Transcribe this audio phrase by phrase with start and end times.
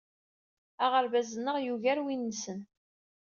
[0.83, 2.59] Aɣerbaz-nneɣ yugar win-nsen.